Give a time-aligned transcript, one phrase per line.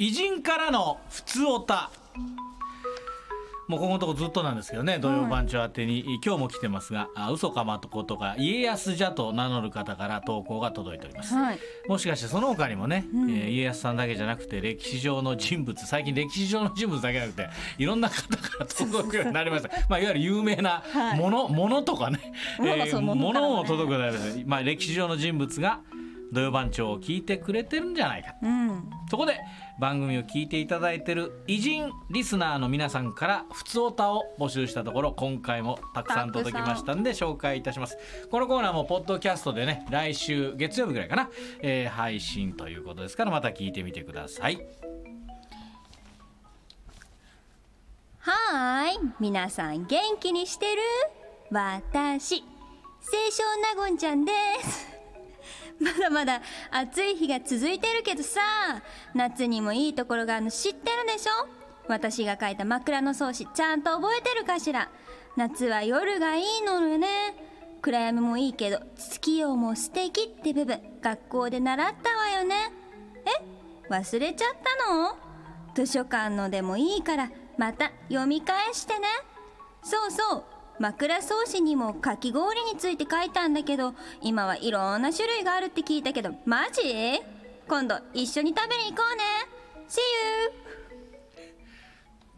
[0.00, 1.90] 偉人からの普通おた
[3.66, 11.58] もうここのとこずっとなんですけどね土曜番長宛てに、今日も来てますがあ嘘かまとことか家康じゃと名乗る方から投稿が届いております、はい。
[11.88, 13.30] もしかしてその他にもね、うん。
[13.30, 19.70] えー家康さんだけじゃなくて歴史上の人物最近歴史上の人物だけじゃなくていろんな方から届くようになりました。
[19.90, 21.18] まあいわゆる有名なはい。
[21.18, 22.20] もの,、ものとかね。
[22.58, 25.80] ものそうものも届くようになりました、まあ、歴史上の人物が
[26.32, 28.34] 土曜番長を聞いてくれてるんじゃないか。
[28.42, 28.90] うん。
[29.10, 29.38] そこで
[29.80, 37.96] 番組を聞いていただいている偉人リスナーの皆さんから普通おたを募集したところ今回もたくさん届きましたんで紹介いたします。
[38.30, 41.30] このコーナーもポッドキャストでね来週月曜日ぐらいかな、
[41.60, 44.58] えー配信ということですからまた聞いてみてください。
[48.18, 49.12] はーい。
[49.20, 50.82] 皆さん元気にしてる？
[51.50, 52.42] 私
[53.10, 53.42] 清少
[53.74, 54.32] 納言ちゃんで
[54.62, 54.97] す
[55.80, 58.40] まだまだ暑い日が続いてるけどさ
[59.14, 61.48] 夏にもいいところがあるの知ってるでしょ？
[61.86, 64.90] 私が書いた枕草子ちゃんと覚えてるかしら？
[65.36, 67.08] 夏は夜がいいのよね。
[67.80, 72.72] 暗闇もいいけど月夜も素敵って部分学校で習ったわよね。
[73.24, 73.88] え？
[73.88, 74.48] 忘れちゃっ
[74.84, 75.16] たの？
[75.74, 79.06] 図書館のでもいいからまた読み返してね。
[79.82, 80.44] そうそう。
[80.78, 86.82] 枕草子にもかき氷について書いたんだけど今はいろんな種類があるって聞いたけどマジ？
[87.68, 89.24] 今度一緒に食べに行こうね。
[89.88, 90.52] See you!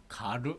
[0.08, 0.54] 軽っ。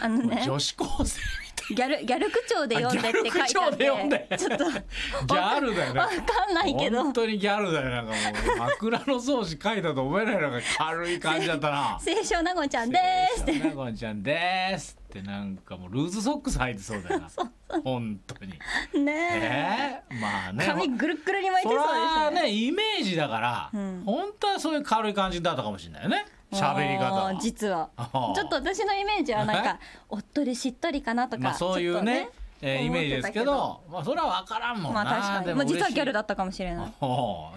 [0.00, 0.42] あのね。
[0.44, 1.20] 女子高生。
[1.42, 6.00] みギャルギャル口調で読んでって書いてあってちょっとギャルだよね。
[6.00, 7.02] わかんないけど。
[7.02, 7.90] 本当にギャルだよ。
[7.90, 12.00] なんかもう枕草子書いたと思えないのが軽い感じだったな。
[12.04, 12.98] 清少納言ちゃんで
[13.36, 13.58] すって。
[13.58, 17.28] なごんちゃんですってなんかもうルーズソックス履いてそうだよな。
[17.84, 19.04] 本当に。
[19.04, 20.14] ねえ。
[20.14, 20.64] ー、まあね。
[20.66, 24.02] 髪ぐるっぐるに巻いてそうそれはですねねイメージだから、うん。
[24.06, 27.90] 本当はそういう軽い感じだったかもしれないよね喋り方実は。
[28.34, 36.92] ちょっと私のイメージはなんかおっとりしっとりかなとか、まあそういうねちょっとえーイメージですけどまあそれは分からんもんな、まあ確かに、まあ、実はギャルだだったかもしれない。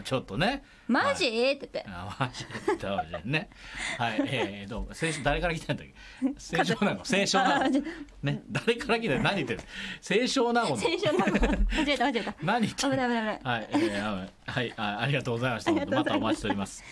[0.03, 0.63] ちょっとね。
[0.87, 1.53] マジ、はい。
[1.53, 1.83] ってて。
[1.87, 2.45] あマジ？
[2.45, 3.49] でどうじゃね。
[3.97, 4.89] はい、えー、どう？
[4.89, 5.93] も、清少誰から来たんだっけ？
[6.39, 7.81] 清少なの、清少なの。
[8.21, 9.15] ね、誰から来た？
[9.15, 9.61] の、何言ってる。
[10.01, 10.77] 清少なの。
[10.77, 11.67] 清少納言。
[11.71, 12.35] 間違えた間違えた。
[12.43, 12.91] 何言ってる。
[12.91, 13.53] 危ない危ない危ない。
[13.55, 15.71] はい、えー、あはい、あ、ありがとうございました。
[15.71, 16.83] またお待ちしております。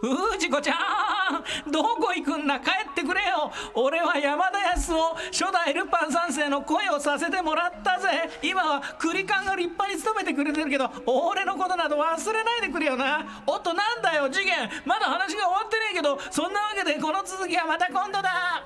[0.00, 0.74] 藤子ちゃ
[1.66, 2.60] んどこ行くんだ？
[2.60, 3.50] 帰ってくれよ。
[3.74, 8.08] 俺は山田康夫初代ルパン三世の声をさせてもらったぜ。
[8.42, 13.42] 今は栗勘が立派に務めてくれてるけど俺のことなど忘れないでくれよな。
[13.46, 14.70] おっとなんだよ次元。
[14.84, 18.64] まだ話が終わってねえけどそんなわけでこの続きはまた今度だ。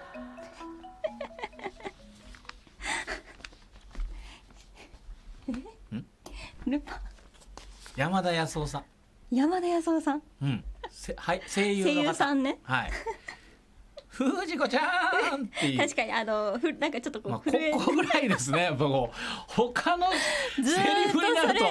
[6.67, 6.99] ルパン。
[7.97, 8.85] 山田康夫さん。
[9.31, 10.23] 山田康夫さん？
[10.43, 10.65] うん。
[10.65, 10.72] せ
[11.17, 12.59] はい声優さんね。
[12.63, 12.91] はい。
[14.13, 15.79] 藤子ちゃんっていう。
[15.79, 19.17] 確かにあのふなんかちょっとこうまあ、ここぐらいですね、やっぱこう
[19.49, 20.07] 他の
[20.57, 21.65] セリフになると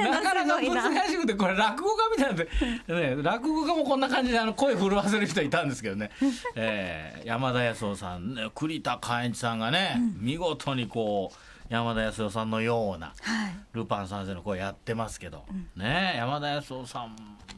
[0.00, 6.10] なかなか難しくてこれ落語家みたいなんで、ね、落語家もこんな感じであの声震わせる人いたんですけどね、
[6.54, 11.36] えー山田康夫さん、ね、栗田寛一さんがね、見事にこう
[11.74, 13.12] 山田康夫さんのようなは
[13.48, 13.54] い。
[13.72, 15.44] ルパン三世の声やってますけど、
[15.76, 17.16] ね山田康夫さん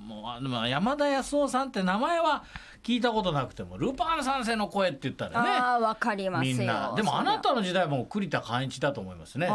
[0.09, 2.43] もあでも山田康夫さんって名前は
[2.83, 5.49] 聞いたことなくてもルパン三世の声って言ったらね。
[5.51, 6.57] ああわかりますよ。
[6.57, 6.93] みんな。
[6.97, 9.47] でもあなたの時代も栗田寛一だと思いますね。
[9.49, 9.51] 大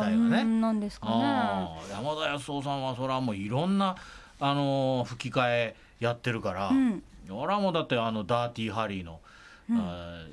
[0.00, 1.12] はうねんなんですかね。
[1.92, 3.96] 山田康夫さんはそれはもういろんな、
[4.40, 7.02] あのー吹き替えやってるから、うん。
[7.30, 9.20] 俺はもうだってあのダーティーハリーの、
[9.70, 9.74] あ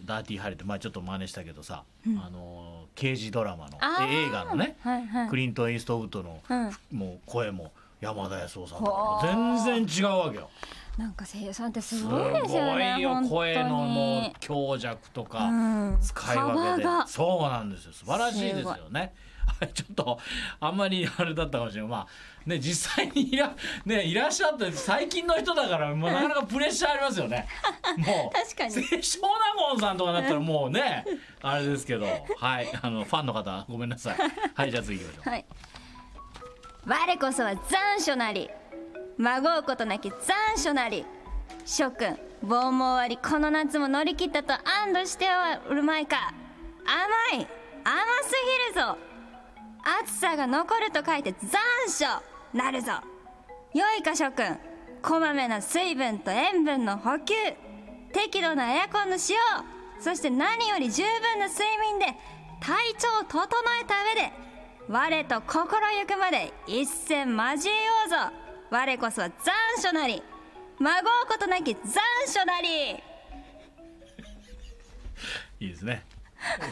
[0.01, 2.68] ーダーティーハリーって前ちょっと真似したけどさ、あのー
[2.99, 3.77] 刑事ドラマの
[4.09, 5.29] 映画のね、はいはい。
[5.29, 6.97] クリント・イーストウッドの、うん。
[6.97, 7.71] もう声も
[8.01, 9.27] 山田康夫さんだほか
[9.65, 10.49] 全然違うわけよ。
[10.97, 15.97] なんか声優さんってすすごいですよねごいよ声のもう強弱とか、うん。
[16.01, 17.07] 使い分けで幅が。
[17.07, 17.93] そうなんですよ。
[17.93, 19.13] 素晴らしいですよね。
[19.73, 20.19] ちょっと
[20.59, 22.07] あんまりあれだったかもしれないまあ
[22.45, 23.53] ね実際にいら,、
[23.85, 27.47] ね、いらっしゃって最近の人だからもうなかなかプレッシャーありますよね。
[27.97, 28.73] もう確かに。
[28.87, 29.29] 清少納
[29.71, 31.05] 言さんとかだったらもうね
[31.41, 32.05] あれですけど。
[32.37, 32.69] はい。
[32.81, 34.17] あのファンの方ごめんなさい。
[34.53, 35.29] はいじゃあ次行きましょう。
[35.29, 35.45] はい。
[36.85, 38.49] 我こそは残暑なり
[39.17, 41.05] まごうことなき残暑なり
[41.65, 46.33] 諸君棒も終わりこの夏も乗り切ったと安堵してはおるまいか。
[46.85, 47.47] 甘い
[47.83, 48.33] 甘す
[48.73, 48.97] ぎるぞ
[49.83, 52.05] 暑さが残ると書いて残暑。
[52.53, 52.93] なるぞ。
[53.73, 54.57] 良いか諸君。
[55.01, 57.33] こまめな水分と塩分の補給。
[58.11, 59.39] 適度なエアコンの使用。
[59.99, 62.05] そして何より十分な睡眠で
[62.61, 63.47] 体調を整
[63.81, 64.31] えた上で
[64.87, 68.15] 我と心ゆくまで一戦交えようぞ。
[68.71, 70.23] 我こそは残暑なり。
[70.79, 72.91] まごうことなき残暑なり。
[75.59, 76.03] いいですね。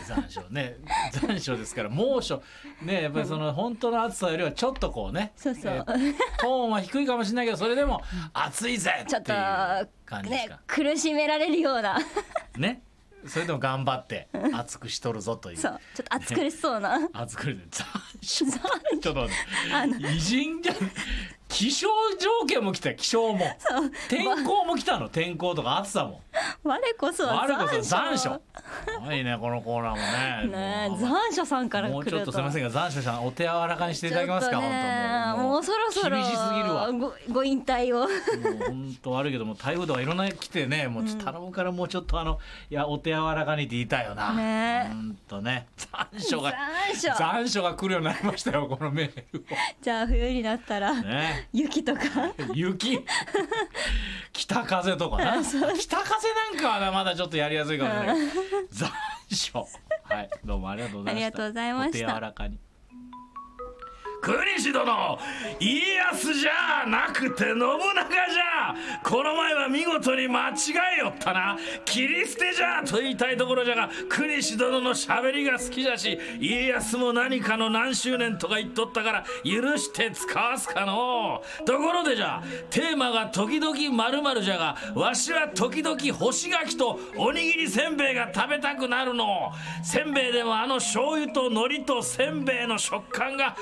[0.07, 0.77] 残暑ね。
[1.11, 2.41] 残暑ですから猛暑。
[2.81, 5.73] ねやっぱりその本当の暑さよりはちょっとこうねそうそう。
[5.73, 8.01] えートーンは低いかもしれないけどそれでも
[8.33, 11.97] 暑いぜっていうちょっとね感じですか苦しめられるような。
[12.57, 12.81] ね。
[13.25, 15.57] それでも頑張って熱くしとるぞという。
[15.57, 15.79] そう。
[15.95, 16.97] ちょっと暑苦しそうな。
[17.13, 17.87] 暑くて残
[18.21, 18.45] 暑。
[19.01, 19.27] ちょっと
[19.99, 20.75] 偉人じゃん
[21.49, 21.88] 気象
[22.19, 23.39] 条件も来たよ気象も。
[23.59, 23.91] そう。
[24.09, 25.09] 天候も来たの。
[25.09, 26.21] 天候とか暑さも。
[26.63, 28.41] 我こそはあれこそ残残暑。
[29.05, 30.57] 暑いいねこのコーナーもね。
[30.57, 35.63] ねえもう残暑さんからもうちょっ来るととすみませんが残暑さんお手柔らかにしていただけますかね本当もう。
[35.63, 36.91] そろそろ厳しすぎるわ。
[36.91, 38.05] もごご引退を。
[38.05, 38.07] う
[38.67, 42.39] 本当悪いけども台風とかいろんな来てねもう頼むからもうちょっとあの
[42.69, 44.33] いやお手柔らかにって言いたいよな。
[44.33, 44.93] ねえ。
[44.93, 45.67] 本当ね。
[45.77, 47.17] 残暑が残暑。
[47.17, 49.45] 残暑が来るようになりましたよこのメール
[49.81, 52.01] じゃあ冬になったら、をね雪とか。
[52.54, 53.06] 雪？
[54.34, 55.57] 北風とかな北
[55.98, 58.18] 風なんかはなまだちょっとやりやすいかもしれない。
[58.69, 58.89] 残
[59.31, 59.68] 暑。
[60.04, 60.30] はい。
[60.45, 61.28] どうもありがとうございました。
[61.28, 61.98] ありがとうございました。
[61.98, 62.60] お手柔らかに
[64.21, 65.19] 国士殿。
[65.59, 68.75] 家康じゃなくて信長じゃ。
[69.03, 70.53] この前は見事に間違
[70.97, 71.57] えよったな。
[71.85, 89.51] 切り捨てじゃと言いたいところじゃが国士殿のしゃべりが好きじゃし家康も何かの何周年とか言っとったから許して使わすかのところでじゃテーマが時々〇〇じゃがわしは時々干し柿とおにぎりせんべいが食べたくなるの。
[89.83, 93.55] せんべいでもあの醤油と海苔とせんべいの食感が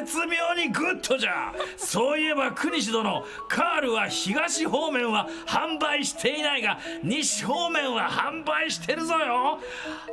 [0.00, 1.52] 絶妙にグッドじゃ。
[1.76, 9.58] そういえば国士殿カールは東方面は販売していないが西方面は販売してるぞよ。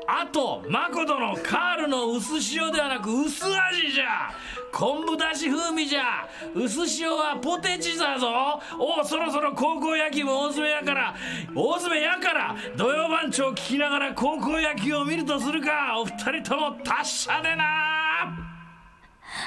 [0.08, 4.32] あとマコ殿カールの薄塩ではなく薄味じゃ。
[4.72, 6.28] 昆布だし風味じゃ。
[6.56, 8.62] 薄塩はポテチだぞ。
[8.80, 11.16] おうそろそろ高校野球も大詰めやから
[11.54, 16.00] 大詰めやから土曜番長聞きながら高校野球を見るとするか。
[16.00, 17.93] お二人とも達者でな。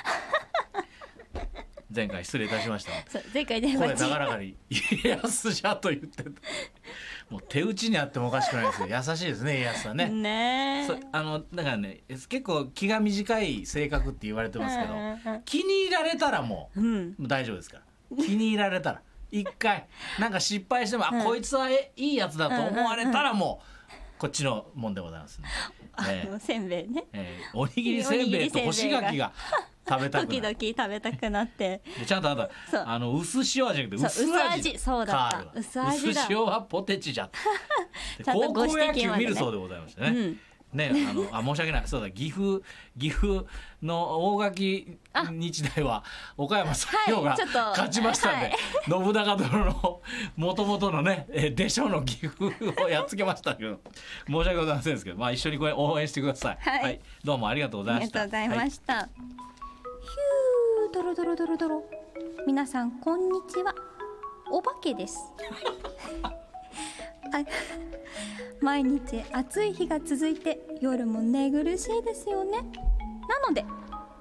[1.95, 2.91] 前回失礼いたしました。
[3.09, 6.31] そう前回電声話高らかに家康じゃと言ってた。
[7.31, 8.89] もう手打ちにあってもおかしくないですよ。
[8.89, 15.43] 優しいですね家康さんね、ねあのだからね結構気が短い性格って言われてますけどうんうんうん。
[15.45, 17.09] 気に入られたらもううん。
[17.19, 18.23] もう大丈夫ですから。
[18.23, 19.87] 気に入られたら 一回
[20.19, 21.21] なんか失敗しても、うん。
[21.21, 25.49] あこいつはえいいやつだと思われたらもうこっちのもんでございますね、
[25.93, 27.05] あえのせんべいね。
[27.13, 27.43] ええ。
[27.43, 29.33] えおにぎりせんべいと干し柿が
[29.89, 31.83] 食べたく時々食べたくなって。
[31.99, 32.85] でちゃんとあんたそう。
[32.87, 34.61] あの薄塩味じゃなくてそう薄味。
[34.61, 35.37] 薄味そうだった。
[35.37, 35.47] カール。
[35.49, 36.23] は薄味だ。
[36.23, 37.31] 薄塩はポテチじゃ
[38.25, 40.41] ちゃんと高校ご指摘野球までね見るそうでございましたね、うん
[40.73, 40.93] ね。
[41.09, 41.83] あのあ申し訳ない。
[41.87, 42.11] そうだ。
[42.11, 42.61] 岐阜
[42.99, 43.45] 岐阜
[43.83, 44.99] の大垣
[45.31, 46.05] 日大は
[46.37, 47.59] 岡山山陽がはいちょっと。
[47.59, 48.57] 勝ちましたんで、はい。
[48.87, 50.03] 信長殿の
[50.37, 52.53] もともとのねえ弟子の岐阜
[52.85, 53.81] をやっつけましたけど
[54.27, 57.01] 申し訳ございませんですけど、まあ、一緒にこれ応援してください、はい。
[57.25, 58.19] どうもありがとうございありました。
[58.21, 58.71] がとうございまはい。
[58.71, 59.09] した、
[60.97, 61.85] ドロドロドロドロ。
[62.47, 63.75] 皆さんこんにちは。
[64.51, 65.31] お化けです。
[67.35, 67.45] あ
[68.63, 72.63] 毎日暑い日が続いて夜も寝苦しいですよね。
[73.29, 73.67] なので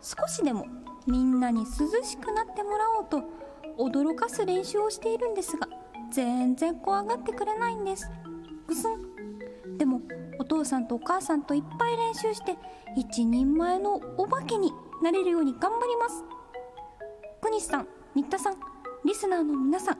[0.01, 0.65] 少しでも
[1.07, 3.23] みんなに涼しくなってもらおうと
[3.77, 5.69] 驚かす練習をしているんですが
[6.11, 8.11] 全然怖がってくれないんです。
[8.67, 9.77] ぐすん。
[9.77, 10.01] でも
[10.39, 12.57] お父さんとお母さんといっぱい練習して
[12.97, 16.34] 一人前のお化けになれるように頑張ります
[17.41, 18.55] 国士さん新田さん
[19.05, 19.97] リスナーの皆さん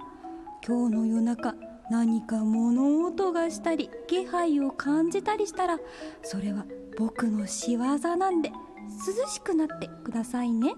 [0.66, 1.54] 今日の夜中
[1.92, 5.80] 何か物音がしたり気配を感じたりしたら
[6.24, 6.66] それは
[6.98, 10.74] 僕の仕業なんで涼しくなってくださいね。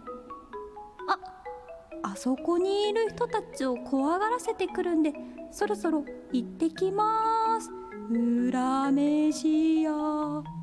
[1.09, 5.13] ああそこにいる人たちを怖がらせてくるんで
[5.51, 7.69] そろそろ行ってきます。
[8.09, 10.56] 裏飯屋。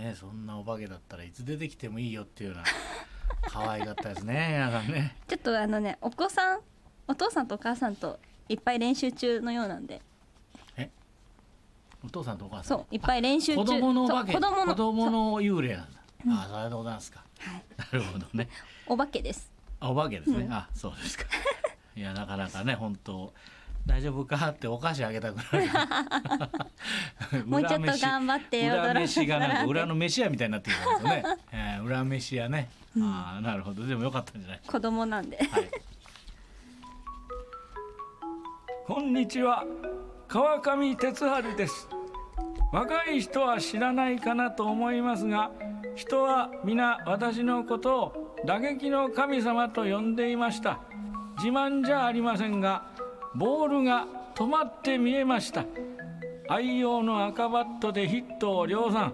[0.00, 2.64] ねそんなお化けだったらいつ出てきてもいいよっていうような
[3.50, 5.16] 可愛かったですね皆さんね。
[5.28, 6.60] ちょっとあのねお子さん
[7.06, 10.02] お父さんとお母さんといっぱい練習中のようなんで。
[12.02, 12.78] お父さんとお母さん？
[12.78, 13.58] そういっぱい練習中。
[13.58, 14.32] 子供のお化け。
[14.32, 17.22] 子供の子供の幽霊なんだ、ああそれでございますか。
[17.38, 17.64] はい。
[17.76, 18.48] なるほどね。
[18.86, 19.52] お化けです。
[19.80, 20.52] あお化けですね、うん。
[20.52, 21.24] あそうですか。
[21.94, 23.34] いやなかなかね本当
[23.86, 25.42] 大丈夫かってお菓子あげたくな
[27.32, 27.44] る。
[27.46, 29.26] もうちょっと頑張ってよ裏飯。
[29.26, 32.68] がなんか裏の飯屋みたいになってきたんですよね、 えー裏飯屋ね、
[33.00, 33.86] ああなるほど。
[33.86, 34.60] でもよかったんじゃない？
[34.66, 35.36] 子供なんで。
[35.38, 35.70] はい。
[38.86, 39.64] こんにちは。
[40.28, 41.88] 川上哲治です。
[42.72, 45.50] 若い人は知らないかなと思いますが
[45.96, 50.78] 人は皆私のことを打撃の神様と呼んでいました。
[51.38, 52.84] 自慢じゃありませんが
[53.34, 55.64] ボールが止まって見えました。
[56.48, 59.12] 愛用の赤バットでヒットを量産。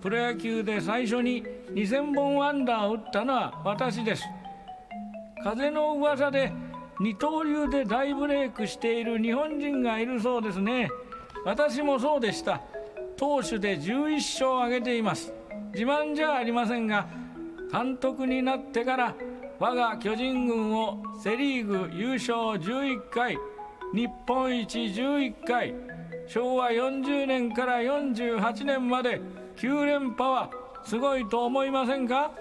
[0.00, 4.24] プロ野球で最初に2000本アンダーを打ったのは私です。
[5.44, 6.52] 風の噂で
[6.98, 10.88] 二刀流で大ブレイクしている日本人がいるそうですね。
[11.44, 12.62] 私もそうでした。
[13.16, 15.34] 投手で11勝を挙げています。
[15.74, 17.06] 自慢じゃありませんが
[17.70, 19.14] 監督になってから
[19.58, 23.36] 我が巨人軍をセ・リーグ優勝11回
[23.94, 25.74] 日本一11回
[26.26, 29.20] 昭和40年から48年まで
[29.56, 30.50] 9連覇は
[30.84, 32.32] すごいと思いませんか？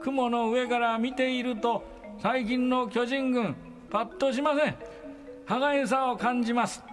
[0.00, 1.82] 雲の上から見ていると
[2.22, 3.56] 最近の巨人軍
[3.90, 4.76] パッとしません。
[5.46, 6.84] 歯がゆさを感じます。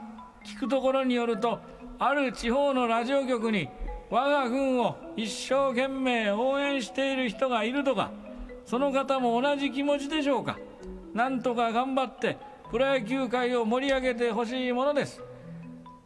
[0.44, 1.60] 聞くところによると
[2.00, 3.70] ある地方のラジオ局に
[4.10, 8.12] 我が軍を一生懸命応援している人がいるとか
[8.66, 10.58] その方も同じ気持ちでしょうか？
[11.14, 12.38] なんとか頑張って
[12.72, 15.22] プロ野球界を盛り上げてほしいものです。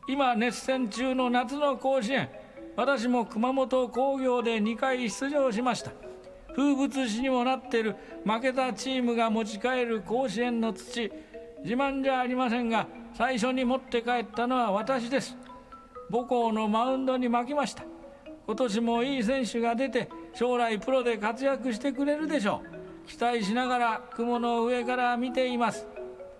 [0.08, 2.30] 今熱戦中の夏の甲子園
[2.76, 5.92] 私も熊本工業で2回出場しました。
[6.56, 11.12] 風物詩にもなっている負けたチームが持ち帰る甲子園の土
[11.64, 15.38] 自慢じゃありませんが最初に持って帰ったのは私です。
[16.12, 17.84] 母校のマウンドに負けました。
[18.48, 22.62] 今年もいい選手が出て将来プロで活躍してくれるでしょ
[23.06, 23.08] う。
[23.08, 25.88] 期待しながら雲の上から見ています。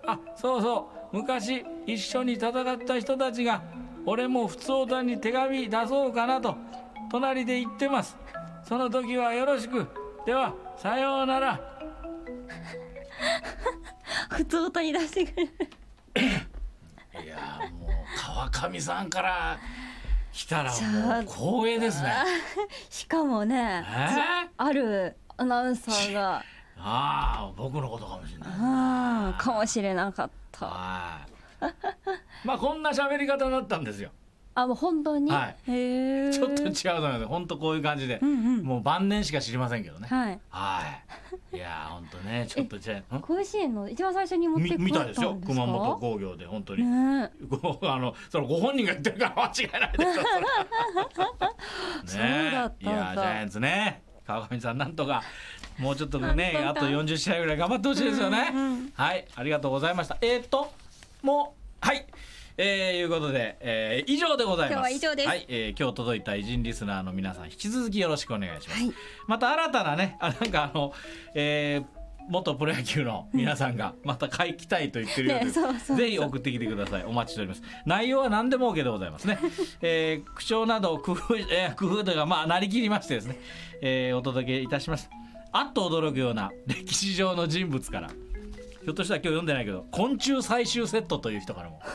[0.06, 1.16] あそうそう。
[1.16, 2.52] 昔一緒に戦っ
[2.86, 3.62] た人たちが
[4.06, 6.56] 俺も普通歌に手紙出そうかなと
[7.10, 8.16] 隣で言ってます。
[8.62, 9.86] その時はよろしく。
[10.26, 11.60] ではさようなら。
[14.30, 15.52] 普通音に出してくれる。
[17.24, 17.36] いや
[17.78, 19.58] もう川上さんから
[20.32, 20.76] 来たらも
[21.20, 22.12] う光栄ですね。
[22.88, 24.48] しかもねえー？
[24.56, 26.42] あるアナウンサーが。
[26.82, 28.48] ああ僕のことかもしれない
[29.30, 31.18] ああかもしれなかったは
[31.62, 31.64] い
[32.44, 33.58] まあこんな喋り方だ。
[33.58, 34.10] ったんですよ
[34.54, 40.82] あもう本当に、はいへちょっと違うと思います本当こういう感じで、んうんもう晩年しか知りませんけどねはいは
[41.52, 50.22] いいやー本当ねちょっとじゃあ甲子園の一番最初に持ってみ見こられたですよたですか熊本工業で本当に、ねごあのそのご本人が言ってるから間違いないでしょ
[52.06, 52.64] それねそうだ。
[52.66, 52.92] ったんだ。
[52.92, 55.22] いやジャイアンツね川上さんなんとか
[55.78, 58.52] もうちょっとねあと40試合ぐらい頑張ってほしいですよね、
[58.94, 60.18] はいありがとうございました。
[60.20, 60.72] えー、っと
[61.22, 62.06] もうはい。
[62.62, 64.72] えー、いうことで、えー以上でございます。
[64.72, 65.28] 今日は以上です。
[65.28, 68.92] はい、えー今日届いた偉人リスナーの皆さん引き続きよろしくお願いします、はい。
[69.26, 70.92] また新たなねあなんかあの、
[71.34, 75.50] えー元プロ野球の皆さんがまた書きたいと言ってるようで、
[75.96, 77.04] ぜひ送ってきてください。
[77.04, 77.62] お待ちしております。
[77.86, 79.26] 内容は何でも OK でございます。
[79.26, 79.38] ね、
[79.82, 83.40] えー口調などを工夫,、えー工夫というかまあなりきりましてですね、
[83.80, 85.10] えーお届けいたします
[85.52, 88.08] あっと驚くような歴史上の人物から。
[88.82, 91.80] ひょっとしたら今日読んでないけど昆虫最終セットという人からも。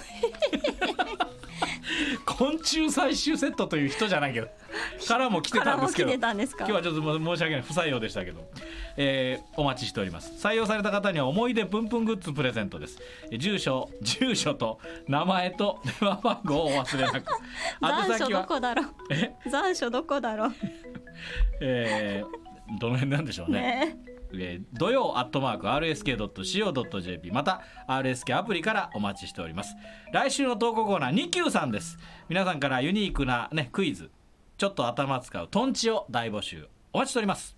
[2.26, 4.48] 昆虫最終セットという人じゃないけど
[5.08, 6.12] からも来てたんですけど。
[6.12, 8.42] 今日はちょっと申し訳ない不採用でしたけど、
[8.98, 10.34] えーお待ちしております。
[10.46, 13.00] 採用された方には思い出プンプングッズプレゼントです。
[13.32, 17.26] えー住所住所と名前と電話番号をお忘れなく。
[17.82, 18.86] 残暑どこだろう？
[19.12, 19.34] え？
[19.50, 20.54] 残暑どこだろう？
[21.62, 22.45] えー
[22.80, 23.62] どの辺なんでしょうね。
[23.62, 23.98] ね。
[24.34, 29.76] えー土曜アットマーク RSK.CO.JP また RSK アプリからお待ちしております。
[30.12, 31.98] 来週の投稿コーナー2級さんです。
[32.28, 34.12] 皆さんからユニークなねクイズ
[34.58, 36.68] ちょっと頭使うトンチを大募集。
[36.92, 37.55] お待ちしております